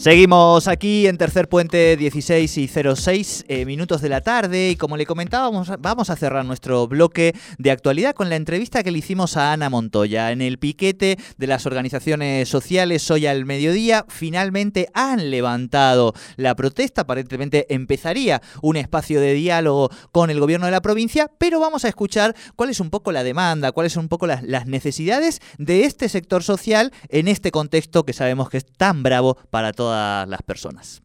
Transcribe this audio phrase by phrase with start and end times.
[0.00, 4.96] Seguimos aquí en Tercer Puente 16 y 06 eh, minutos de la tarde y como
[4.96, 9.36] le comentábamos vamos a cerrar nuestro bloque de actualidad con la entrevista que le hicimos
[9.36, 10.32] a Ana Montoya.
[10.32, 17.02] En el piquete de las organizaciones sociales hoy al mediodía finalmente han levantado la protesta,
[17.02, 21.88] aparentemente empezaría un espacio de diálogo con el gobierno de la provincia, pero vamos a
[21.88, 26.08] escuchar cuál es un poco la demanda, cuáles son un poco las, necesidades de este
[26.08, 31.02] sector social en este contexto que sabemos que es tan bravo para las personas.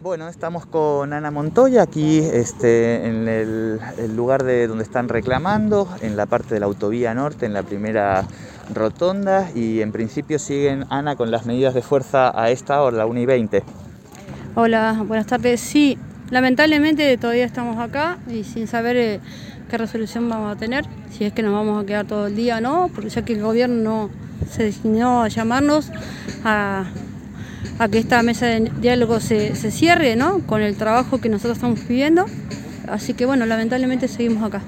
[0.00, 3.80] Bueno, estamos con Ana Montoya aquí este, en el,
[4.14, 8.24] lugar de donde están reclamando, en la parte de la autovía norte, en la primera
[8.72, 13.06] rotonda, y en principio siguen, Ana, con las medidas de fuerza a esta hora, la
[13.06, 13.64] 1 y 20.
[14.54, 15.60] Hola, buenas tardes.
[15.60, 15.98] Sí,
[16.30, 19.20] lamentablemente todavía estamos acá y sin saber eh,
[19.68, 22.58] qué resolución vamos a tener, si es que nos vamos a quedar todo el día
[22.58, 24.10] o no, porque ya que el gobierno no
[24.48, 25.90] se decidió a llamarnos
[26.44, 26.84] a
[27.78, 30.40] a que esta mesa de diálogo se, cierre ¿no?
[30.40, 32.26] con el trabajo que nosotros estamos pidiendo.
[32.88, 34.62] Así que bueno, lamentablemente seguimos acá.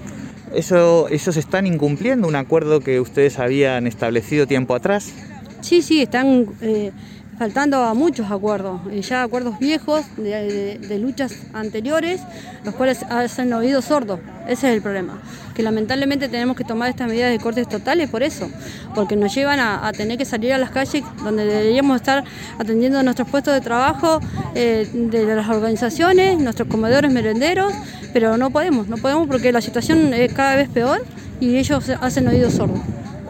[0.54, 2.28] ¿Eso, ¿Eso se están incumpliendo?
[2.28, 5.12] ¿Un acuerdo que ustedes habían establecido tiempo atrás?
[5.60, 6.92] Sí, sí, están eh,
[7.40, 12.20] faltando a muchos acuerdos, ya acuerdos viejos de, luchas anteriores,
[12.64, 14.20] los cuales hacen oído sordo.
[14.46, 15.22] Ese es el problema.
[15.54, 18.50] Que lamentablemente tenemos que tomar estas medidas de cortes totales por eso,
[18.94, 22.24] porque nos llevan a, tener que salir a las calles donde deberíamos estar
[22.58, 24.20] atendiendo nuestros puestos de trabajo
[24.54, 27.72] eh, de las organizaciones, nuestros comedores merenderos,
[28.12, 31.02] pero no podemos, no podemos porque la situación es cada vez peor
[31.40, 32.80] y ellos hacen oídos sordos.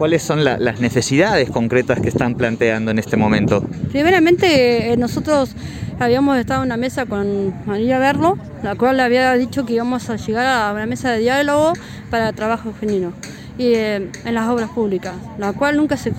[0.01, 3.63] ¿Cuáles son las necesidades concretas que están planteando en este momento?
[3.91, 5.55] Primeramente, eh, nosotros
[5.99, 10.09] habíamos estado en una mesa con María Berlo, la cual le había dicho que íbamos
[10.09, 11.73] a llegar a una mesa de diálogo
[12.09, 13.13] para trabajo femenino
[13.59, 16.13] y eh, en las obras públicas, la cual nunca se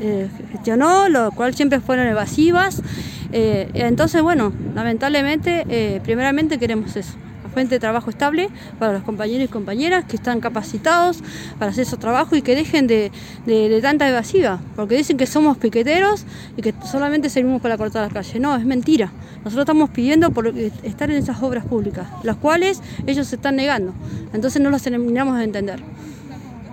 [0.00, 2.80] eh, gestionó, lo cual siempre fueron evasivas.
[3.32, 7.12] entonces, bueno, lamentablemente, primeramente queremos eso
[7.64, 11.22] de trabajo estable para los compañeros y compañeras que están capacitados
[11.58, 13.10] para hacer esos trabajos y que dejen de,
[13.80, 18.40] tanta evasiva, porque dicen que somos piqueteros y que solamente servimos para cortar las calles.
[18.40, 19.10] No, es mentira.
[19.38, 23.94] Nosotros estamos pidiendo por estar en esas obras públicas, las cuales ellos se están negando.
[24.34, 25.80] Entonces no los terminamos de entender.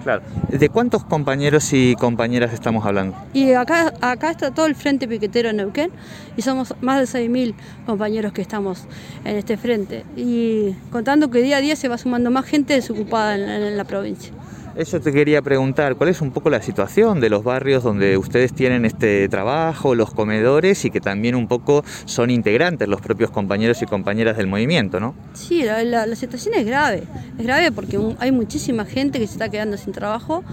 [0.03, 0.21] Claro.
[0.49, 3.15] ¿De cuántos compañeros y compañeras estamos hablando?
[3.33, 5.91] Y acá, acá está todo el frente piquetero en Neuquén
[6.35, 7.55] y somos más de 6.000
[7.85, 8.85] compañeros que estamos
[9.23, 10.05] en este frente.
[10.17, 14.33] Y contando que día a día se va sumando más gente desocupada en la provincia.
[14.75, 18.53] Eso te quería preguntar, ¿cuál es un poco la situación de los barrios donde ustedes
[18.53, 23.83] tienen este trabajo, los comedores y que también un poco son integrantes los propios compañeros
[23.83, 25.13] y compañeras del movimiento, ¿no?
[25.33, 27.03] Sí, la, situación es grave,
[27.37, 30.43] es grave porque hay muchísima gente que se está quedando sin trabajo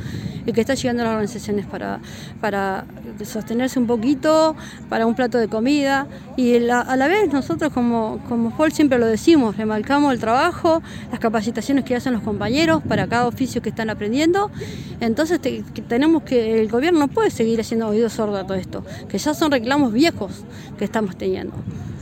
[0.46, 2.00] y que está llegando a las organizaciones para,
[2.40, 2.84] para
[3.24, 4.56] sostenerse un poquito,
[4.88, 6.06] para un plato de comida
[6.36, 11.20] y a la vez nosotros como, como FOL siempre lo decimos, remarcamos el trabajo, las
[11.20, 14.50] capacitaciones que hacen los compañeros para cada oficio que están aprendiendo
[15.00, 15.40] entonces
[15.88, 19.34] tenemos que, el gobierno no puede seguir haciendo oídos sordos a todo esto, que ya
[19.34, 20.44] son reclamos viejos
[20.78, 21.54] que estamos teniendo.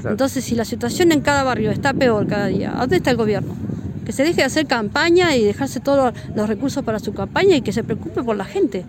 [0.04, 3.67] Entonces, si la situación en cada barrio está peor cada día, ¿dónde está el gobierno?
[4.08, 7.60] Que se deje de hacer campaña y dejarse todos los recursos para su campaña y
[7.60, 8.86] que se preocupe por la gente.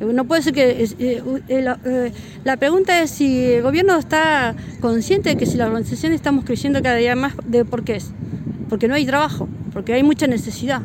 [0.00, 0.82] No puede ser que...
[0.82, 2.12] Eh, eh, eh,
[2.44, 6.80] la, pregunta es si el gobierno está consciente de que si la organización estamos creciendo
[6.82, 8.12] cada día más, de por qué es.
[8.70, 10.80] Porque no hay trabajo, porque hay mucha necesidad.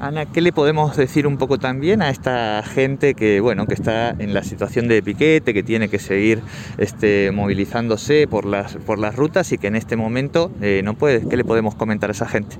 [0.00, 4.10] Ana, ¿qué le podemos decir un poco también a esta gente que, bueno, que está
[4.10, 6.40] en la situación de piquete, que tiene que seguir
[6.78, 11.28] este, movilizándose por las, por las rutas y que en este momento eh, no puede?
[11.28, 12.56] ¿Qué le podemos comentar a esa gente?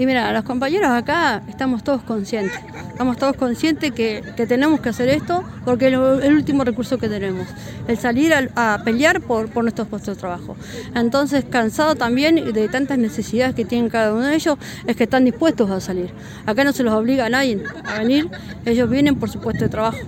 [0.00, 5.10] Y mira, los compañeros acá estamos todos conscientes, estamos todos conscientes que, tenemos que hacer
[5.10, 7.46] esto porque es el último recurso que tenemos,
[7.86, 10.56] el salir a, pelear por, nuestros puestos de trabajo.
[10.94, 14.56] Entonces, cansado también de tantas necesidades que tienen cada uno de ellos,
[14.86, 16.08] es que están dispuestos a salir.
[16.46, 18.30] Acá no se los obliga a nadie a venir,
[18.64, 19.98] ellos vienen por su puesto de trabajo,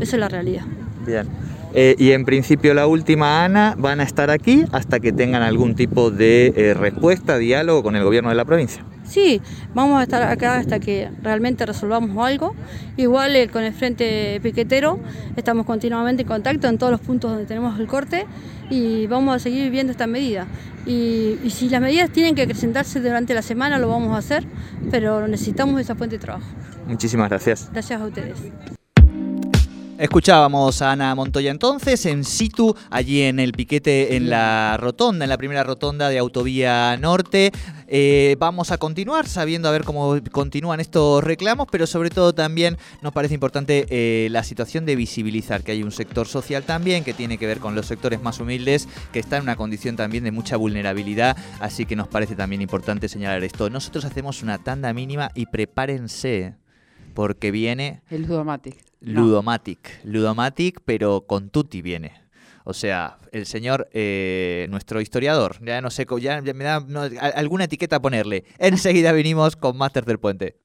[0.00, 0.62] esa es la realidad.
[1.04, 1.28] Bien.
[1.74, 5.74] Eh, y en principio la última, Ana, van a estar aquí hasta que tengan algún
[5.74, 8.82] tipo de eh, respuesta, diálogo con el gobierno de la provincia.
[9.04, 9.40] Sí,
[9.74, 12.54] vamos a estar acá hasta que realmente resolvamos algo.
[12.96, 14.98] Igual eh, con el Frente Piquetero
[15.36, 18.26] estamos continuamente en contacto en todos los puntos donde tenemos el corte
[18.70, 20.46] y vamos a seguir viendo esta medida.
[20.86, 24.44] Y, y si las medidas tienen que presentarse durante la semana, lo vamos a hacer,
[24.90, 26.46] pero necesitamos esa fuente de trabajo.
[26.86, 27.70] Muchísimas gracias.
[27.72, 28.81] Gracias a ustedes.
[30.02, 35.28] Escuchábamos a Ana Montoya entonces en situ, allí en el piquete en la rotonda, en
[35.28, 37.52] la primera rotonda de Autovía Norte.
[37.86, 42.78] Eh, vamos a continuar sabiendo a ver cómo continúan estos reclamos, pero sobre todo también
[43.00, 47.14] nos parece importante eh, la situación de visibilizar que hay un sector social también que
[47.14, 50.32] tiene que ver con los sectores más humildes, que está en una condición también de
[50.32, 53.70] mucha vulnerabilidad, así que nos parece también importante señalar esto.
[53.70, 56.56] Nosotros hacemos una tanda mínima y prepárense
[57.12, 58.02] porque viene...
[58.10, 58.76] El Ludomatic.
[59.00, 60.04] Ludomatic.
[60.04, 62.22] Ludomatic, pero con Tutti viene.
[62.64, 66.84] O sea, el señor, eh, nuestro historiador, ya no sé, ya me da
[67.34, 68.44] alguna etiqueta a ponerle.
[68.58, 70.56] Enseguida venimos con más Tercer Puente.